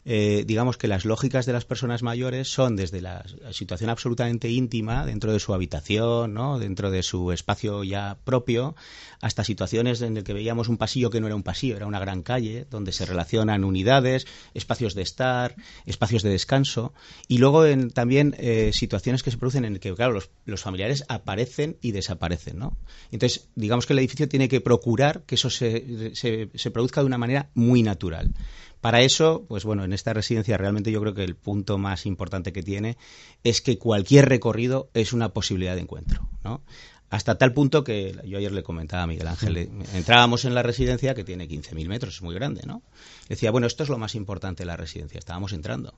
eh, 0.05 0.45
digamos 0.47 0.77
que 0.77 0.89
las 0.89 1.05
lógicas 1.05 1.45
de 1.47 1.53
las 1.53 1.65
personas 1.65 2.03
mayores 2.03 2.49
son 2.49 2.77
desde 2.77 3.01
la 3.01 3.25
situación 3.51 3.91
absolutamente 3.91 4.49
íntima 4.49 5.05
dentro 5.05 5.33
de 5.33 5.41
su 5.41 5.55
habitación, 5.55 6.35
¿no? 6.35 6.59
dentro 6.59 6.91
de 6.91 7.03
su 7.03 7.33
espacio 7.33 7.85
ya 7.85 8.19
propio, 8.25 8.75
hasta 9.21 9.45
situaciones 9.45 10.01
en 10.01 10.15
las 10.15 10.25
que 10.25 10.33
veíamos 10.33 10.69
un 10.69 10.77
pasillo 10.77 11.11
que 11.11 11.21
no 11.21 11.27
era 11.27 11.37
un 11.37 11.43
pasillo, 11.43 11.77
era 11.77 11.87
una 11.87 11.99
gran 11.99 12.23
calle, 12.23 12.67
donde 12.71 12.93
se 12.93 13.07
relacionan 13.07 13.65
unidades, 13.65 14.27
espacios 14.55 14.95
de 14.95 15.03
estar, 15.03 15.57
espacios 15.87 16.23
de 16.23 16.31
descanso, 16.31 16.93
y 17.27 17.39
luego 17.39 17.65
también 17.93 18.35
eh, 18.39 18.71
situaciones 18.73 19.23
que 19.23 19.31
se 19.31 19.39
producen 19.39 19.65
en 19.65 19.75
las 19.75 19.81
que, 19.81 19.95
claro, 19.95 20.21
los, 20.45 20.63
familiares 20.63 21.05
aparecen 21.09 21.77
y 21.81 21.93
desaparecen. 21.93 22.59
¿no? 22.59 22.77
Entonces, 23.11 23.49
digamos 23.55 23.87
que 23.87 23.93
el 23.93 23.99
edificio 24.01 24.29
tiene 24.29 24.49
que 24.49 24.61
procurar 24.61 25.23
que 25.25 25.35
eso 25.35 25.51
se, 25.51 26.13
se 26.15 26.71
produzca 26.71 27.01
de 27.01 27.07
una 27.07 27.19
manera 27.19 27.51
muy 27.55 27.83
natural. 27.83 28.33
Para 28.81 29.01
eso, 29.01 29.45
pues 29.49 29.65
bueno, 29.65 29.85
en 29.85 29.93
esta 29.93 30.13
residencia 30.13 30.57
realmente 30.57 30.93
yo 30.93 31.01
creo 31.01 31.15
que 31.15 31.25
el 31.25 31.35
punto 31.35 31.79
más 31.79 32.07
importante 32.07 32.53
que 32.53 32.63
tiene 32.63 32.97
es 33.43 33.61
que 33.61 33.79
cualquier 33.79 34.29
recorrido 34.29 34.89
es 34.95 35.13
una 35.13 35.31
posibilidad 35.31 35.75
de 35.75 35.83
encuentro, 35.83 36.29
¿no? 36.45 36.63
Hasta 37.11 37.39
tal 37.39 37.55
punto 37.55 37.85
que 37.85 38.15
yo 38.27 38.37
ayer 38.37 38.53
le 38.53 38.63
comentaba 38.63 39.05
a 39.05 39.07
Miguel 39.07 39.29
Ángel, 39.29 39.57
entrábamos 39.95 40.45
en 40.45 40.55
la 40.55 40.63
residencia 40.63 41.15
que 41.15 41.25
tiene 41.25 41.49
15.000 41.49 41.89
metros, 41.89 42.17
es 42.17 42.23
muy 42.23 42.35
grande, 42.35 42.63
¿no? 42.67 42.83
Decía, 43.31 43.51
bueno, 43.51 43.67
esto 43.67 43.83
es 43.83 43.89
lo 43.89 43.97
más 43.97 44.15
importante 44.15 44.63
de 44.63 44.67
la 44.67 44.77
residencia, 44.77 45.19
estábamos 45.19 45.55
entrando. 45.55 45.95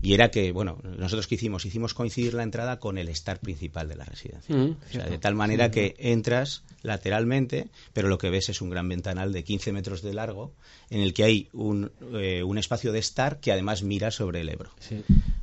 Y 0.00 0.14
era 0.14 0.30
que, 0.30 0.52
bueno, 0.52 0.78
nosotros 0.96 1.26
que 1.26 1.34
hicimos, 1.34 1.64
hicimos 1.66 1.92
coincidir 1.92 2.34
la 2.34 2.44
entrada 2.44 2.78
con 2.78 2.98
el 2.98 3.08
estar 3.08 3.40
principal 3.40 3.88
de 3.88 3.96
la 3.96 4.04
residencia. 4.04 4.54
Mm, 4.54 4.70
o 4.70 4.92
sea, 4.92 5.06
de 5.06 5.18
tal 5.18 5.34
manera 5.34 5.70
que 5.70 5.96
entras 5.98 6.62
lateralmente, 6.82 7.68
pero 7.92 8.08
lo 8.08 8.18
que 8.18 8.30
ves 8.30 8.48
es 8.48 8.62
un 8.62 8.70
gran 8.70 8.88
ventanal 8.88 9.32
de 9.32 9.42
15 9.42 9.72
metros 9.72 10.02
de 10.02 10.14
largo, 10.14 10.52
en 10.90 11.00
el 11.00 11.14
que 11.14 11.24
hay 11.24 11.48
un, 11.52 11.90
eh, 12.14 12.42
un 12.42 12.58
espacio 12.58 12.92
de 12.92 13.00
estar 13.00 13.40
que 13.40 13.52
además 13.52 13.82
mira 13.82 14.10
sobre 14.10 14.40
el 14.40 14.48
Ebro. 14.48 14.70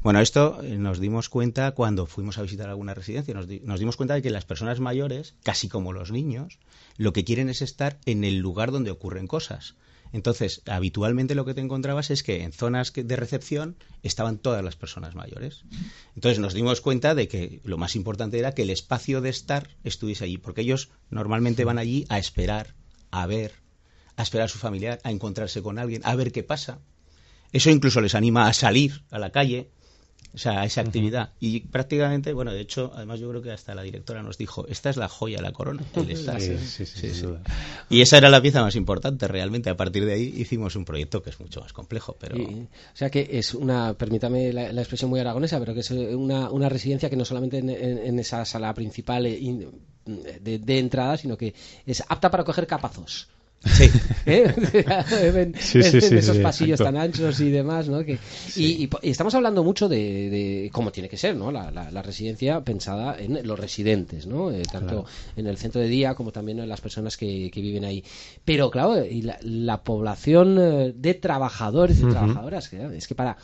Bueno, 0.01 0.21
esto 0.21 0.61
eh, 0.63 0.77
nos 0.77 0.99
dimos 0.99 1.29
cuenta 1.29 1.71
cuando 1.71 2.05
fuimos 2.05 2.37
a 2.37 2.41
visitar 2.41 2.69
alguna 2.69 2.93
residencia, 2.93 3.33
nos, 3.33 3.47
nos 3.47 3.79
dimos 3.79 3.97
cuenta 3.97 4.13
de 4.13 4.21
que 4.21 4.29
las 4.29 4.45
personas 4.45 4.79
mayores, 4.79 5.35
casi 5.43 5.67
como 5.67 5.91
los 5.91 6.11
niños, 6.11 6.59
lo 6.97 7.11
que 7.11 7.25
quieren 7.25 7.49
es 7.49 7.61
estar 7.61 7.97
en 8.05 8.23
el 8.23 8.37
lugar 8.37 8.71
donde 8.71 8.91
ocurren 8.91 9.27
cosas. 9.27 9.75
Entonces, 10.15 10.61
habitualmente 10.65 11.35
lo 11.35 11.43
que 11.43 11.53
te 11.53 11.59
encontrabas 11.59 12.09
es 12.09 12.23
que 12.23 12.43
en 12.43 12.53
zonas 12.53 12.93
de 12.93 13.15
recepción 13.17 13.75
estaban 14.01 14.37
todas 14.37 14.63
las 14.63 14.77
personas 14.77 15.13
mayores. 15.13 15.65
Entonces 16.15 16.39
nos 16.39 16.53
dimos 16.53 16.79
cuenta 16.79 17.15
de 17.15 17.27
que 17.27 17.59
lo 17.65 17.77
más 17.77 17.97
importante 17.97 18.39
era 18.39 18.53
que 18.53 18.61
el 18.61 18.69
espacio 18.69 19.19
de 19.19 19.27
estar 19.27 19.67
estuviese 19.83 20.23
allí, 20.23 20.37
porque 20.37 20.61
ellos 20.61 20.87
normalmente 21.09 21.65
van 21.65 21.79
allí 21.79 22.05
a 22.07 22.17
esperar, 22.17 22.75
a 23.11 23.27
ver, 23.27 23.55
a 24.15 24.23
esperar 24.23 24.45
a 24.45 24.47
su 24.47 24.57
familiar, 24.57 25.01
a 25.03 25.11
encontrarse 25.11 25.61
con 25.61 25.79
alguien, 25.79 26.01
a 26.05 26.15
ver 26.15 26.31
qué 26.31 26.43
pasa. 26.43 26.79
Eso 27.51 27.69
incluso 27.69 27.99
les 27.99 28.15
anima 28.15 28.47
a 28.47 28.53
salir 28.53 29.03
a 29.11 29.19
la 29.19 29.31
calle, 29.31 29.69
o 30.33 30.37
sea, 30.37 30.65
esa 30.65 30.81
actividad. 30.81 31.31
Y 31.39 31.61
prácticamente, 31.61 32.33
bueno, 32.33 32.51
de 32.51 32.59
hecho, 32.59 32.91
además 32.95 33.19
yo 33.19 33.29
creo 33.29 33.41
que 33.41 33.51
hasta 33.51 33.73
la 33.73 33.83
directora 33.83 34.21
nos 34.21 34.37
dijo, 34.37 34.65
esta 34.67 34.89
es 34.89 34.97
la 34.97 35.07
joya, 35.07 35.41
la 35.41 35.51
corona, 35.51 35.83
el 35.95 36.17
Sí, 36.17 36.57
sí, 36.57 36.85
sí, 36.85 37.25
y 37.89 38.01
esa 38.01 38.17
era 38.17 38.29
la 38.29 38.41
pieza 38.41 38.61
más 38.61 38.75
importante 38.75 39.27
realmente. 39.27 39.69
A 39.69 39.77
partir 39.77 40.05
de 40.05 40.13
ahí 40.13 40.33
hicimos 40.37 40.75
un 40.75 40.85
proyecto 40.85 41.21
que 41.21 41.29
es 41.29 41.39
mucho 41.39 41.61
más 41.61 41.73
complejo, 41.73 42.17
pero... 42.19 42.35
o 42.37 42.67
sea 42.93 43.09
que 43.09 43.27
es 43.31 43.53
una, 43.53 43.93
permítame 43.93 44.51
la, 44.51 44.69
expresión 44.69 45.09
muy 45.09 45.19
aragonesa, 45.19 45.59
pero 45.59 45.73
que 45.73 45.79
es 45.79 45.91
una, 45.91 46.49
una 46.49 46.69
residencia 46.69 47.09
que 47.09 47.15
no 47.15 47.25
solamente 47.25 47.59
en, 47.59 48.19
esa 48.19 48.43
sala 48.45 48.73
principal 48.73 49.25
eh, 49.25 49.69
de, 50.05 50.59
de 50.59 50.79
entrada, 50.79 51.17
sino 51.17 51.37
que 51.37 51.53
es 51.85 52.03
apta 52.07 52.29
para 52.29 52.43
coger 52.43 52.67
capazos. 52.67 53.29
Sí. 53.63 53.89
¿Eh? 54.25 54.53
en, 54.55 55.55
esos 55.55 56.37
pasillos 56.37 56.79
tan 56.79 56.97
anchos 56.97 57.39
y 57.39 57.49
demás, 57.49 57.87
¿no? 57.89 58.01
y, 58.01 58.89
estamos 59.01 59.33
hablando 59.33 59.63
mucho 59.63 59.89
de, 59.89 60.69
cómo 60.71 60.91
tiene 60.91 61.09
que 61.09 61.17
ser, 61.17 61.35
¿no? 61.35 61.51
La, 61.51 62.01
residencia 62.01 62.63
pensada 62.63 63.17
en 63.17 63.45
los 63.47 63.59
residentes, 63.59 64.27
¿no? 64.27 64.51
Eh, 64.51 64.63
tanto 64.71 65.05
en 65.35 65.47
el 65.47 65.57
centro 65.57 65.81
de 65.81 65.87
día 65.87 66.13
como 66.13 66.31
también 66.31 66.59
en 66.59 66.69
las 66.69 66.81
personas 66.81 67.17
que, 67.17 67.51
viven 67.55 67.85
ahí. 67.85 68.03
Pero 68.43 68.69
claro, 68.69 69.03
y 69.03 69.23
la, 69.41 69.83
población 69.83 70.57
eh, 70.59 70.93
de 70.95 71.13
trabajadores 71.15 71.99
y 71.99 72.05
trabajadoras, 72.05 72.71
es 72.71 73.07
que 73.07 73.15
para 73.15 73.37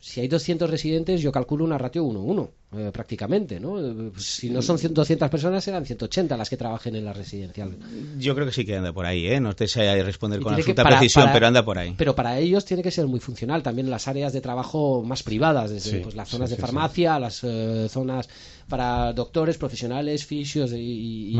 si 0.00 0.20
hay 0.20 0.28
200 0.28 0.70
residentes, 0.70 1.20
yo 1.20 1.32
calculo 1.32 1.64
una 1.64 1.76
ratio 1.76 2.04
1-1, 2.04 2.50
eh, 2.76 2.90
prácticamente, 2.92 3.58
¿no? 3.58 3.72
Pues 4.12 4.24
si 4.24 4.48
no 4.48 4.62
son 4.62 4.76
200 4.76 5.28
personas, 5.28 5.64
serán 5.64 5.84
180 5.84 6.36
las 6.36 6.48
que 6.48 6.56
trabajen 6.56 6.94
en 6.94 7.04
la 7.04 7.12
residencial. 7.12 7.76
Yo 8.16 8.34
creo 8.34 8.46
que 8.46 8.52
sí 8.52 8.64
que 8.64 8.76
anda 8.76 8.92
por 8.92 9.06
ahí, 9.06 9.26
¿eh? 9.26 9.40
No 9.40 9.54
te 9.54 9.66
sé 9.66 10.00
responder 10.02 10.40
con 10.40 10.54
absoluta 10.54 10.84
precisión, 10.84 11.30
pero 11.32 11.48
anda 11.48 11.64
por 11.64 11.78
ahí. 11.78 11.94
Pero 11.96 12.14
para 12.14 12.38
ellos 12.38 12.64
tiene 12.64 12.82
que 12.82 12.92
ser 12.92 13.06
muy 13.08 13.18
funcional, 13.18 13.62
también 13.62 13.90
las 13.90 14.06
áreas 14.06 14.32
de 14.32 14.40
trabajo 14.40 15.02
más 15.02 15.22
privadas, 15.24 15.70
desde 15.70 16.00
pues, 16.00 16.14
las 16.14 16.28
zonas 16.28 16.50
de 16.50 16.56
farmacia, 16.56 17.18
las 17.18 17.42
eh, 17.42 17.88
zonas 17.88 18.28
para 18.68 19.12
doctores, 19.14 19.56
profesionales, 19.56 20.26
fisios 20.26 20.72
y, 20.72 21.36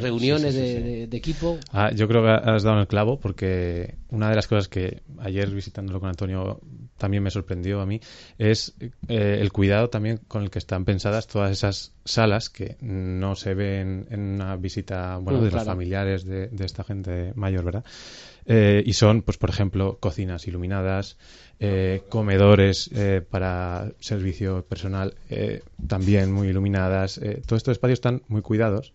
reuniones 0.00 0.54
de, 0.54 1.08
equipo. 1.12 1.58
Ah, 1.72 1.92
yo 1.94 2.08
creo 2.08 2.22
que 2.22 2.28
has 2.28 2.62
dado 2.62 2.80
el 2.80 2.88
clavo 2.88 3.18
porque 3.18 3.94
una 4.10 4.28
de 4.28 4.34
las 4.34 4.48
cosas 4.48 4.68
que 4.68 5.02
ayer 5.18 5.48
visitándolo 5.48 6.00
con 6.00 6.08
Antonio 6.08 6.60
también 6.96 7.22
me 7.22 7.30
sorprendió 7.30 7.80
a 7.80 7.86
mí 7.86 8.00
es 8.38 8.74
eh, 9.08 9.38
el 9.40 9.52
cuidado 9.52 9.88
también 9.90 10.20
con 10.28 10.42
el 10.42 10.50
que 10.50 10.58
están 10.58 10.84
pensadas 10.84 11.26
todas 11.26 11.50
esas 11.50 11.92
salas 12.04 12.50
que 12.50 12.76
no 12.80 13.34
se 13.34 13.54
ven 13.54 14.06
en 14.10 14.20
una 14.20 14.56
visita 14.56 15.18
bueno, 15.18 15.42
de 15.42 15.50
los 15.50 15.64
familiares 15.64 16.24
de, 16.24 16.50
esta 16.60 16.84
gente 16.84 17.32
mayor, 17.34 17.64
¿verdad? 17.64 17.84
Eh, 18.44 18.82
y 18.86 18.92
son, 18.92 19.22
pues 19.22 19.38
por 19.38 19.50
ejemplo, 19.50 19.98
cocinas 20.00 20.46
iluminadas, 20.46 21.16
eh, 21.58 22.02
comedores 22.10 22.90
eh, 22.94 23.22
para 23.28 23.90
servicio 23.98 24.62
personal 24.66 25.14
eh, 25.30 25.62
también 25.88 26.30
muy 26.30 26.48
iluminadas. 26.48 27.18
todos 27.46 27.60
estos 27.60 27.72
espacios 27.72 27.96
están 27.96 28.22
muy 28.28 28.42
cuidados 28.42 28.92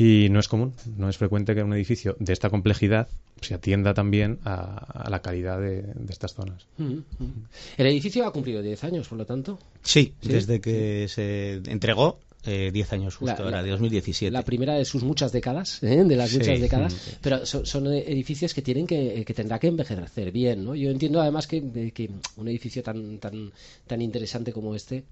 y 0.00 0.28
no 0.30 0.38
es 0.38 0.46
común, 0.46 0.74
no 0.96 1.08
es 1.08 1.18
frecuente 1.18 1.56
que 1.56 1.62
un 1.64 1.72
edificio 1.72 2.14
de 2.20 2.32
esta 2.32 2.50
complejidad 2.50 3.08
se 3.40 3.54
atienda 3.54 3.94
también 3.94 4.38
a, 4.44 5.08
la 5.10 5.20
calidad 5.22 5.60
de, 5.60 5.92
estas 6.08 6.34
zonas. 6.34 6.68
Mm, 6.76 6.98
mm. 7.18 7.44
El 7.78 7.86
edificio 7.88 8.24
ha 8.24 8.32
cumplido 8.32 8.62
10 8.62 8.84
años, 8.84 9.08
por 9.08 9.18
lo 9.18 9.26
tanto. 9.26 9.58
sí, 9.82 10.14
desde 10.22 10.60
que 10.60 11.08
se 11.08 11.54
entregó 11.66 12.20
10 12.44 12.92
años 12.92 13.16
justo 13.16 13.42
ahora, 13.42 13.62
de 13.62 13.70
2017. 13.70 14.30
La 14.30 14.42
primera 14.42 14.74
de 14.74 14.84
sus 14.84 15.02
muchas 15.02 15.32
décadas, 15.32 15.82
¿eh? 15.82 16.04
de 16.04 16.16
las 16.16 16.32
muchas 16.32 16.60
décadas, 16.60 17.18
pero 17.20 17.44
son, 17.44 17.86
edificios 17.88 18.54
que 18.54 18.62
tienen 18.62 18.86
que, 18.86 19.24
que 19.26 19.34
tendrá 19.34 19.58
que 19.58 19.66
envejecer 19.66 20.32
bien, 20.32 20.64
¿no? 20.64 20.74
Yo 20.74 20.90
entiendo 20.90 21.20
además 21.20 21.46
que, 21.46 21.92
que 21.92 22.10
un 22.36 22.48
edificio 22.48 22.82
tan, 22.82 23.18
tan, 23.18 23.52
tan 23.86 24.00
interesante 24.00 24.52
como 24.52 24.74
este, 24.74 25.04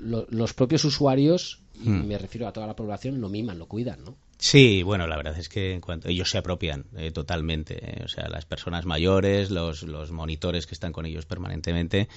los 0.00 0.54
propios 0.54 0.84
usuarios, 0.84 1.60
y 1.84 1.88
hmm. 1.88 2.06
me 2.06 2.18
refiero 2.18 2.48
a 2.48 2.52
toda 2.52 2.66
la 2.66 2.74
población, 2.74 3.20
lo 3.20 3.28
miman, 3.28 3.58
lo 3.58 3.66
cuidan, 3.66 4.04
¿no? 4.04 4.16
Sí, 4.38 4.84
bueno, 4.84 5.08
la 5.08 5.16
verdad 5.16 5.36
es 5.36 5.48
que 5.48 5.74
en 5.74 5.80
cuanto 5.80 6.08
ellos 6.08 6.30
se 6.30 6.38
apropian 6.38 6.86
eh, 6.96 7.10
totalmente, 7.10 7.78
eh, 7.82 8.04
o 8.04 8.08
sea, 8.08 8.28
las 8.28 8.46
personas 8.46 8.86
mayores, 8.86 9.50
los, 9.50 9.82
los 9.82 10.12
monitores 10.12 10.66
que 10.66 10.74
están 10.74 10.92
con 10.92 11.06
ellos 11.06 11.26
permanentemente, 11.26 12.08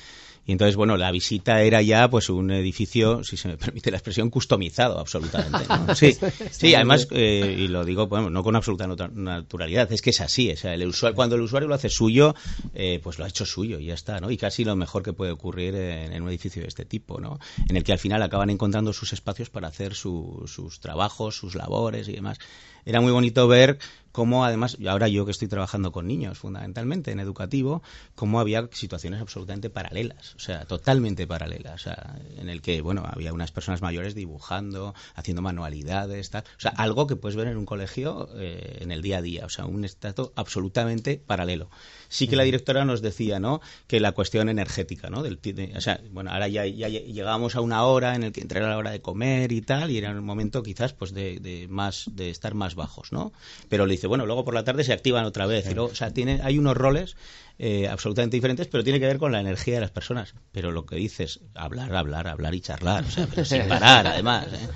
y 0.45 0.53
entonces, 0.53 0.75
bueno, 0.75 0.97
la 0.97 1.11
visita 1.11 1.61
era 1.61 1.81
ya 1.81 2.09
pues 2.09 2.29
un 2.29 2.49
edificio, 2.51 3.23
si 3.23 3.37
se 3.37 3.47
me 3.47 3.57
permite 3.57 3.91
la 3.91 3.97
expresión, 3.97 4.29
customizado 4.29 4.99
absolutamente. 4.99 5.59
Sí, 5.95 6.17
sí, 6.51 6.73
además, 6.73 7.07
eh, 7.11 7.55
y 7.57 7.67
lo 7.67 7.83
digo 7.83 8.07
bueno, 8.07 8.29
no 8.29 8.43
con 8.43 8.55
absoluta 8.55 8.87
naturalidad, 8.87 9.91
es 9.91 10.01
que 10.01 10.11
es 10.11 10.21
así. 10.21 10.51
O 10.51 10.57
sea, 10.57 10.73
el 10.73 10.87
usuario, 10.87 11.15
cuando 11.15 11.35
el 11.35 11.41
usuario 11.41 11.67
lo 11.67 11.75
hace 11.75 11.89
suyo, 11.89 12.33
eh, 12.73 12.99
pues 13.03 13.19
lo 13.19 13.25
ha 13.25 13.27
hecho 13.27 13.45
suyo 13.45 13.79
y 13.79 13.85
ya 13.85 13.93
está, 13.93 14.19
¿no? 14.19 14.31
Y 14.31 14.37
casi 14.37 14.63
lo 14.63 14.75
mejor 14.75 15.03
que 15.03 15.13
puede 15.13 15.31
ocurrir 15.31 15.75
en, 15.75 16.21
un 16.21 16.29
edificio 16.29 16.61
de 16.61 16.67
este 16.67 16.85
tipo, 16.85 17.19
¿no? 17.19 17.39
En 17.67 17.77
el 17.77 17.83
que 17.83 17.91
al 17.91 17.99
final 17.99 18.21
acaban 18.23 18.49
encontrando 18.49 18.93
sus 18.93 19.13
espacios 19.13 19.49
para 19.49 19.67
hacer 19.67 19.93
sus 19.93 20.79
trabajos, 20.79 21.35
sus 21.35 21.55
labores 21.55 22.07
y 22.12 22.15
demás. 22.15 22.38
Era 22.86 23.01
muy 23.01 23.12
bonito 23.12 23.48
ver 23.48 23.77
cómo 24.12 24.46
además, 24.46 24.77
ahora 24.88 25.08
yo 25.08 25.25
que 25.25 25.32
estoy 25.32 25.48
trabajando 25.48 25.91
con 25.91 26.08
niños 26.08 26.38
fundamentalmente 26.38 27.12
en 27.12 27.20
educativo, 27.20 27.82
cómo 28.15 28.39
había 28.39 28.68
situaciones 28.72 29.22
absolutamente 29.22 29.70
paralelas, 29.70 30.36
o 30.36 30.39
sea, 30.39 30.65
totalmente 30.65 31.27
paralelas, 31.27 31.75
o 31.75 31.84
sea, 31.84 32.20
en 32.38 32.50
el 32.50 32.62
que, 32.62 32.82
bueno, 32.82 33.03
había 33.06 33.34
unas 33.34 33.51
personas 33.51 33.82
mayores 33.82 34.15
dibujando, 34.15 34.94
haciendo 35.15 35.41
manualidades, 35.41 36.30
tal, 36.30 36.44
o 36.58 36.62
sea, 36.62 36.72
algo 36.72 37.08
que 37.08 37.15
puedes 37.15 37.36
ver 37.36 37.48
en 37.48 37.58
un 37.58 37.65
colegio 37.65 38.30
eh, 38.36 38.80
en 38.82 38.91
el 38.91 39.01
día 39.01 39.20
a 39.20 39.22
día, 39.22 39.46
o 39.46 39.50
sea, 39.50 39.65
un 39.65 39.86
estado 39.86 40.34
absolutamente 40.36 41.22
paralelo. 41.25 41.70
Sí 42.10 42.27
que 42.27 42.36
la 42.36 42.44
directora 42.44 42.84
nos 42.84 43.01
decía, 43.01 43.39
¿no?, 43.39 43.62
que 43.88 44.00
la 44.00 44.12
cuestión 44.12 44.50
energética, 44.50 45.10
¿no?, 45.10 45.24
del, 45.24 45.39
o 45.75 45.82
sea, 45.82 46.01
bueno, 46.12 46.32
ahora 46.32 46.48
ya, 46.48 46.65
ya, 46.65 46.88
llegábamos 46.89 47.56
a 47.56 47.62
una 47.62 47.84
hora 47.84 48.15
en 48.15 48.24
el 48.24 48.32
que 48.34 48.46
era 48.50 48.70
la 48.70 48.77
hora 48.77 48.91
de 48.91 49.01
comer 49.01 49.51
y 49.51 49.62
tal, 49.62 49.91
y 49.91 49.98
era 49.98 50.12
un 50.12 50.25
momento 50.25 50.62
quizás, 50.62 50.94
pues, 50.94 51.13
de, 51.13 51.39
de 51.39 51.68
más, 51.70 52.06
de 52.12 52.30
estar 52.30 52.53
más 52.53 52.75
bajos, 52.75 53.12
¿no? 53.12 53.32
Pero 53.70 53.86
le 53.86 54.00
dice, 54.01 54.08
bueno, 54.08 54.25
luego 54.25 54.43
por 54.43 54.55
la 54.55 54.63
tarde 54.63 54.84
se 54.84 54.93
activan 54.93 55.25
otra 55.25 55.46
vez. 55.46 55.67
o 55.77 55.93
sea, 55.93 56.12
tiene, 56.12 56.39
hay 56.43 56.58
unos 56.58 56.75
roles 56.75 57.15
eh, 57.60 57.88
absolutamente 57.88 58.36
diferentes, 58.36 58.67
pero 58.67 58.84
tiene 58.84 59.00
que 59.00 59.05
ver 59.05 59.20
con 59.20 59.31
la 59.31 59.39
energía 59.39 59.75
de 59.75 59.81
las 59.81 59.91
personas. 59.91 60.34
Pero 60.51 60.72
lo 60.72 60.88
que 60.88 60.96
dices, 60.96 61.41
hablar, 61.53 61.93
hablar, 61.93 62.27
hablar 62.27 62.55
y 62.55 62.62
charlar, 62.62 63.03
o 63.03 63.12
sea, 63.12 63.27
pero 63.27 63.46
sin 63.46 63.62
parar, 63.67 64.08
además. 64.08 64.48
¿eh? 64.48 64.67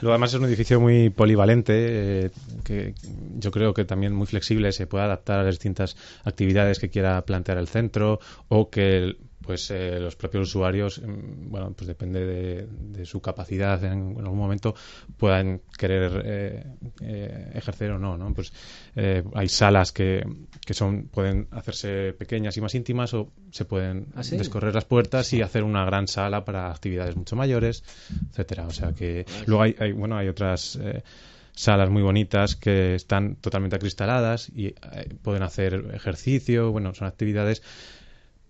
Luego, 0.00 0.14
además, 0.14 0.34
es 0.34 0.40
un 0.40 0.46
edificio 0.46 0.80
muy 0.80 1.10
polivalente, 1.10 1.74
eh, 2.24 2.30
que 2.64 2.94
yo 3.36 3.52
creo 3.52 3.72
que 3.72 3.84
también 3.84 4.12
muy 4.12 4.26
flexible, 4.26 4.72
se 4.72 4.88
puede 4.88 5.04
adaptar 5.04 5.38
a 5.38 5.44
las 5.44 5.54
distintas 5.54 5.96
actividades 6.24 6.80
que 6.80 6.90
quiera 6.90 7.24
plantear 7.24 7.58
el 7.58 7.68
centro 7.68 8.18
o 8.48 8.68
que 8.70 9.16
pues 9.46 9.70
eh, 9.70 10.00
los 10.00 10.16
propios 10.16 10.48
usuarios, 10.48 11.00
mm, 11.00 11.50
bueno, 11.50 11.72
pues 11.72 11.86
depende 11.86 12.26
de, 12.26 13.06
su 13.06 13.20
capacidad 13.20 13.82
en, 13.84 14.16
algún 14.18 14.38
momento 14.38 14.74
puedan 15.16 15.60
querer 15.78 16.22
eh, 16.24 16.64
eh, 17.00 17.52
ejercer 17.54 17.92
o 17.92 17.98
no, 17.98 18.16
¿no? 18.18 18.34
Pues 18.34 18.52
hay 19.34 19.48
salas 19.48 19.92
que, 19.92 20.26
que 20.64 20.74
son 20.74 21.08
pueden 21.08 21.46
hacerse 21.52 22.12
pequeñas 22.14 22.56
y 22.56 22.60
más 22.60 22.74
íntimas 22.74 23.14
o 23.14 23.30
se 23.50 23.64
pueden 23.64 24.08
¿Ah, 24.16 24.22
descorrer 24.22 24.74
las 24.74 24.84
puertas 24.84 25.32
y 25.32 25.42
hacer 25.42 25.62
una 25.62 25.84
gran 25.84 26.08
sala 26.08 26.44
para 26.44 26.70
actividades 26.70 27.14
mucho 27.14 27.36
mayores, 27.36 27.84
etcétera. 28.30 28.66
O 28.66 28.70
sea 28.70 28.92
que 28.92 29.24
ah, 29.28 29.42
luego 29.46 29.62
hay, 29.62 29.76
hay 29.78 29.92
bueno 29.92 30.16
hay 30.16 30.28
otras 30.28 30.78
salas 31.52 31.88
muy 31.88 32.02
bonitas 32.02 32.56
que 32.56 32.94
están 32.94 33.36
totalmente 33.36 33.76
acristaladas 33.76 34.50
y 34.54 34.72
pueden 35.22 35.42
hacer 35.42 35.90
ejercicio, 35.94 36.72
bueno, 36.72 36.92
son 36.94 37.06
actividades 37.06 37.62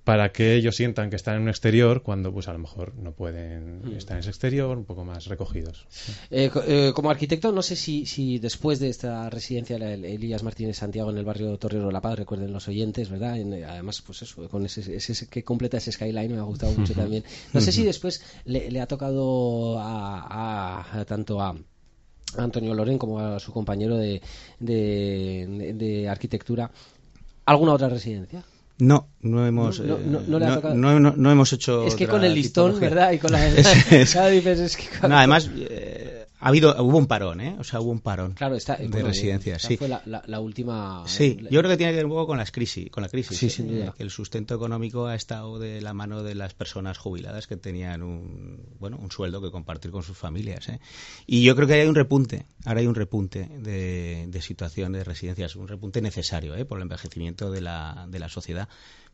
para 0.06 0.30
que 0.30 0.54
ellos 0.54 0.76
sientan 0.76 1.10
que 1.10 1.16
están 1.16 1.34
en 1.34 1.42
un 1.42 1.48
exterior 1.48 2.04
cuando 2.04 2.32
pues 2.32 2.46
a 2.46 2.52
lo 2.52 2.60
mejor 2.60 2.94
no 2.94 3.10
pueden 3.10 3.80
mm. 3.80 3.96
estar 3.96 4.14
en 4.14 4.20
ese 4.20 4.30
exterior, 4.30 4.78
un 4.78 4.84
poco 4.84 5.04
más 5.04 5.26
recogidos. 5.26 5.84
Eh, 6.30 6.48
eh, 6.68 6.92
como 6.94 7.10
arquitecto, 7.10 7.50
no 7.50 7.60
sé 7.60 7.75
si, 7.75 8.06
si 8.06 8.38
después 8.38 8.78
de 8.78 8.88
esta 8.88 9.28
residencia, 9.30 9.75
Elías 9.76 10.44
Martínez 10.44 10.76
Santiago 10.76 11.10
en 11.10 11.18
el 11.18 11.25
barrio 11.25 11.58
Torrero 11.58 11.90
La 11.90 12.00
Paz, 12.00 12.20
recuerden 12.20 12.52
los 12.52 12.68
oyentes, 12.68 13.10
¿verdad? 13.10 13.36
Eh, 13.36 13.64
además, 13.64 14.00
pues 14.00 14.22
eso, 14.22 14.48
con 14.48 14.64
ese, 14.64 15.26
que 15.26 15.42
completa 15.42 15.78
ese 15.78 15.90
skyline 15.90 16.30
me 16.30 16.38
ha 16.38 16.42
gustado 16.42 16.70
mucho 16.70 16.94
también. 16.94 17.25
No 17.52 17.60
sé 17.60 17.72
si 17.72 17.82
después 17.82 18.22
le, 18.44 18.80
ha 18.80 18.86
tocado 18.86 19.76
a, 19.80 21.04
tanto 21.08 21.40
a 21.40 21.56
Antonio 22.36 22.75
Loren 22.75 22.96
como 22.96 23.18
a 23.18 23.40
su 23.40 23.52
compañero 23.52 23.96
de, 23.96 24.22
de 24.60 26.08
arquitectura 26.08 26.70
alguna 27.44 27.72
otra 27.72 27.88
residencia. 27.88 28.44
No, 28.78 29.09
no 29.23 29.47
hemos, 29.47 29.80
no, 29.80 29.99
no, 31.00 31.30
hemos 31.30 31.52
hecho. 31.54 31.87
Es 31.87 31.95
que 31.95 32.06
con 32.06 32.23
el 32.25 32.35
listón, 32.35 32.78
¿verdad? 32.78 33.12
Y 33.12 33.18
con 33.18 33.33
la. 33.33 33.40
no, 35.09 35.16
además, 35.16 35.50
eh, 35.56 35.86
ha 36.38 36.49
habido, 36.49 36.75
hubo 36.83 36.99
un 36.99 37.07
parón, 37.07 37.40
¿eh? 37.40 37.57
O 37.59 37.64
sea, 37.64 37.81
hubo 37.81 37.90
un 37.90 38.00
parón 38.00 38.33
claro, 38.33 38.57
está, 38.57 38.76
de 38.76 39.02
residencias. 39.02 39.62
Sí. 39.62 39.76
fue 39.76 39.88
la, 39.88 40.40
última. 40.40 41.02
Sí, 41.07 41.38
yo 41.50 41.61
creo 41.61 41.71
que 41.71 41.76
tiene 41.78 41.93
que 41.93 41.97
ver 41.97 42.05
un 42.05 42.12
poco 42.12 42.26
con 42.26 42.38
las 42.38 42.52
crisis, 42.52 42.90
con 42.90 43.02
la 43.02 43.09
crisis. 43.09 43.38
Sí, 43.38 43.49
sin 43.49 43.69
duda. 43.69 43.95
Que 43.97 44.02
el 44.02 44.11
sustento 44.11 44.55
económico 44.55 45.07
ha 45.07 45.14
estado 45.14 45.59
de 45.59 45.81
la 45.81 45.95
mano 45.95 46.23
de 46.23 46.35
las 46.35 46.52
personas 46.52 46.99
jubiladas 46.99 47.47
que 47.47 47.57
tenían 47.57 48.02
un, 48.02 48.61
bueno, 48.78 48.99
un 49.00 49.11
sueldo 49.11 49.40
que 49.40 49.50
compartir 49.50 49.90
con 49.90 50.02
sus 50.02 50.19
familias. 50.19 50.69
¿eh? 50.69 50.81
Y 51.26 51.43
yo 51.43 51.57
creo 51.57 51.66
que 51.66 51.75
hay 51.75 51.88
un 51.88 51.95
repunte, 51.95 52.47
ahora 52.66 52.81
hay 52.81 52.87
un 52.87 52.95
repunte 52.95 53.49
de, 53.49 54.26
de 54.28 54.43
situación 54.43 54.93
de 54.93 55.05
residencias, 55.05 55.57
un 55.57 55.69
repunte 55.69 56.02
necesario, 56.02 56.55
¿eh? 56.55 56.66
Por 56.66 56.78
el 56.78 56.83
envejecimiento 56.83 57.50
de 57.50 57.62
la, 57.62 58.07
de 58.11 58.19
la 58.19 58.28
sociedad 58.28 58.69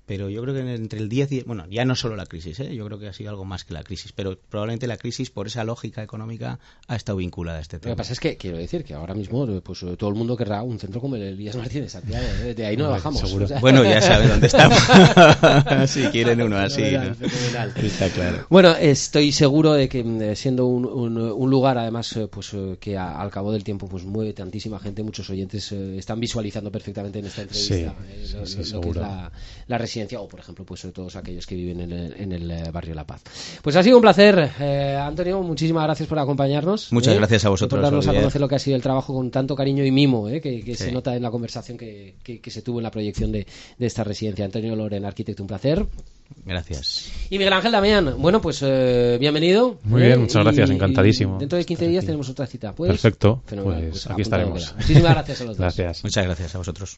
pero 0.07 0.29
yo 0.29 0.43
creo 0.43 0.55
que 0.55 0.61
entre 0.75 0.99
el 0.99 1.09
10 1.09 1.33
y... 1.33 1.41
Bueno, 1.43 1.65
ya 1.71 1.85
no 1.85 1.95
solo 1.95 2.17
la 2.17 2.27
crisis, 2.27 2.59
¿eh? 2.61 2.75
yo 2.75 2.85
creo 2.87 2.99
que 2.99 3.09
ha 3.09 3.13
sido 3.13 3.31
algo 3.31 3.45
más 3.45 3.65
que 3.65 3.73
la 3.75 3.83
crisis, 3.85 4.13
pero 4.13 4.39
probablemente 4.49 4.87
la 4.87 4.97
crisis, 4.97 5.31
por 5.31 5.47
esa 5.47 5.65
lógica 5.65 6.03
económica, 6.03 6.59
ha 6.89 6.97
estado 6.97 7.19
vinculada 7.19 7.59
a 7.59 7.61
este 7.63 7.79
tema. 7.79 7.91
Lo 7.91 7.97
que 7.97 8.01
pasa 8.01 8.13
es 8.13 8.21
que, 8.21 8.37
quiero 8.37 8.57
decir, 8.59 8.85
que 8.85 8.95
ahora 8.95 9.15
mismo 9.15 9.47
pues 9.63 9.81
todo 9.99 10.09
el 10.11 10.15
mundo 10.17 10.37
querrá 10.37 10.63
un 10.63 10.79
centro 10.79 11.01
como 11.01 11.17
el 11.17 11.23
Elías 11.23 11.57
Martínez 11.57 11.93
Santiago, 11.93 12.25
¿eh? 12.45 12.55
de 12.55 12.67
ahí 12.67 12.77
no 12.77 12.91
bajamos. 12.91 13.21
seguro. 13.21 13.45
O 13.45 13.49
sea, 13.49 13.61
Bueno, 13.61 13.85
ya 13.85 14.01
saben 14.03 14.29
dónde 14.29 14.47
estamos. 14.49 14.79
si 15.91 16.03
quieren 16.07 16.43
uno 16.43 16.57
así. 16.59 16.83
Fenomenal, 16.83 17.17
¿no? 17.21 17.29
fenomenal. 17.29 17.73
Está 17.77 18.09
claro. 18.11 18.47
Bueno, 18.51 18.75
estoy 18.77 19.33
seguro 19.33 19.73
de 19.75 19.89
que 19.89 20.01
eh, 20.01 20.37
siendo 20.37 20.67
un, 20.67 20.85
un- 20.87 21.19
un 21.19 21.51
lugar, 21.51 21.79
además, 21.79 22.15
eh, 22.17 22.29
pues 22.29 22.53
eh, 22.55 22.77
que 22.81 22.97
a- 22.97 23.21
al 23.21 23.31
cabo 23.31 23.53
del 23.53 23.65
tiempo 23.65 23.89
pues 23.89 24.05
mueve 24.05 24.33
tantísima 24.33 24.79
gente, 24.79 25.03
muchos 25.03 25.29
oyentes 25.31 25.71
eh, 25.73 25.99
están 25.99 26.21
visualizando 26.21 26.71
perfectamente 26.71 27.19
en 27.19 27.27
esta 27.27 27.43
entrevista 27.43 27.75
Sí, 27.75 27.85
eh, 27.85 28.27
sí, 28.27 28.37
lo, 28.37 28.47
sí, 28.47 28.53
lo 28.53 28.57
que 28.57 28.63
es 28.63 28.69
seguro. 28.69 29.01
la, 29.01 29.33
la 29.67 29.79
residencia 29.93 30.21
o, 30.21 30.29
por 30.29 30.41
ejemplo, 30.41 30.65
pues 30.65 30.85
eh, 30.85 30.91
todos 30.93 31.17
aquellos 31.17 31.47
que 31.47 31.55
viven 31.55 31.81
en 31.81 31.93
el, 31.93 32.15
en 32.19 32.33
el, 32.33 32.51
eh, 32.51 32.71
barrio 32.73 32.95
La 32.95 33.05
Paz. 33.05 33.23
Pues 33.63 33.77
ha 33.77 33.83
sido 33.83 33.97
un 33.97 34.03
placer, 34.03 34.51
eh, 34.61 34.97
Antonio. 34.99 35.43
Muchísimas 35.43 35.85
gracias 35.85 36.09
por 36.09 36.19
acompañarnos. 36.19 36.93
Muchas 36.93 37.15
¿eh? 37.15 37.19
gracias 37.19 37.45
a 37.45 37.51
vosotros, 37.51 37.77
Por 37.79 37.83
darnos 37.83 38.09
a 38.09 38.15
conocer 38.15 38.41
lo 38.41 38.49
que 38.49 38.55
ha 38.55 38.59
sido 38.59 38.77
el 38.77 38.83
trabajo 38.83 39.13
con 39.15 39.31
tanto 39.31 39.55
cariño 39.55 39.85
y 39.85 39.91
mimo, 39.91 40.29
eh, 40.29 40.41
que, 40.41 40.63
que 40.65 40.75
Sí. 40.75 40.85
se 40.85 40.93
nota 40.93 41.15
en 41.15 41.23
la 41.23 41.31
conversación 41.31 41.77
que, 41.77 42.15
que- 42.23 42.41
que 42.41 42.51
se 42.51 42.63
tuvo 42.63 42.79
en 42.79 42.85
la 42.85 42.91
proyección 42.91 43.31
de, 43.33 43.47
de 43.79 43.87
esta 43.87 44.03
residencia. 44.05 44.45
Antonio 44.47 44.75
Loren, 44.75 45.05
arquitecto, 45.05 45.43
un 45.43 45.47
placer. 45.49 45.87
Gracias. 46.47 47.11
Y 47.29 47.37
Miguel 47.37 47.53
Ángel 47.53 47.73
Damián, 47.73 48.15
bueno, 48.19 48.41
pues 48.41 48.61
eh, 48.65 49.19
bienvenido. 49.21 49.79
Muy 49.85 50.01
bien, 50.03 50.21
muchas 50.23 50.43
gracias, 50.43 50.71
Y- 50.71 50.73
encantadísimo. 50.73 51.37
y 51.37 51.41
Dentro 51.41 51.59
de 51.59 51.65
15 51.67 51.89
días 51.89 52.07
tenemos 52.07 52.29
otra 52.31 52.47
cita. 52.47 52.75
¿puedes? 52.75 52.95
Perfecto, 52.95 53.43
Fenomenal, 53.47 53.89
pues 53.91 54.07
aquí 54.07 54.13
apuntado 54.23 54.23
estaremos. 54.23 54.75
Muchísimas 54.77 55.13
gracias 55.13 55.41
a 55.41 55.45
los 55.45 55.57
dos. 55.57 55.59
Gracias. 55.59 56.05
Muchas 56.05 56.25
gracias 56.25 56.55
a 56.55 56.59
vosotros. 56.59 56.91